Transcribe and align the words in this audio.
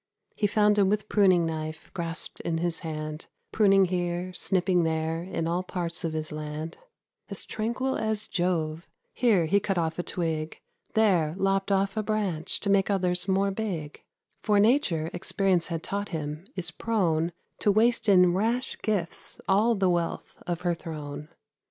He 0.35 0.47
found 0.47 0.79
him 0.79 0.89
with 0.89 1.07
pruning 1.09 1.45
knife 1.45 1.93
grasped 1.93 2.39
in 2.39 2.57
his 2.57 2.79
hand, 2.79 3.27
Pruning 3.51 3.85
here, 3.85 4.33
snipping 4.33 4.81
there, 4.81 5.21
in 5.21 5.47
all 5.47 5.61
parts 5.61 6.03
of 6.03 6.13
his 6.13 6.31
land, 6.31 6.79
As 7.29 7.45
tranquil 7.45 7.95
as 7.97 8.27
Jove; 8.27 8.87
here 9.13 9.45
he 9.45 9.59
cut 9.59 9.77
off 9.77 9.99
a 9.99 10.01
twig, 10.01 10.59
There 10.95 11.35
lopped 11.37 11.71
off 11.71 11.95
a 11.97 12.01
branch 12.01 12.59
to 12.61 12.69
make 12.71 12.89
others 12.89 13.27
more 13.27 13.51
big; 13.51 14.01
For 14.41 14.59
Nature, 14.59 15.11
experience 15.13 15.67
had 15.67 15.83
taught 15.83 16.09
him, 16.09 16.45
is 16.55 16.71
prone 16.71 17.31
To 17.59 17.71
waste 17.71 18.09
in 18.09 18.33
rash 18.33 18.79
gifts 18.81 19.39
all 19.47 19.75
the 19.75 19.87
wealth 19.87 20.35
of 20.47 20.61
her 20.61 20.73
throne. 20.73 21.29